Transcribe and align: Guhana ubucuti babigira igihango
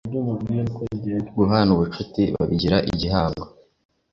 Guhana 1.35 1.69
ubucuti 1.75 2.21
babigira 2.35 2.77
igihango 2.91 3.45